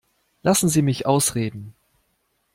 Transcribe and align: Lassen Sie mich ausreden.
Lassen 0.41 0.67
Sie 0.67 0.81
mich 0.81 1.05
ausreden. 1.05 1.75